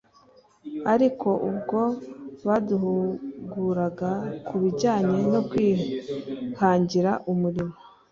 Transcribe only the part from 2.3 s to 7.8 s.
baduhuguraga ku bijyanye no kwihangira umurimo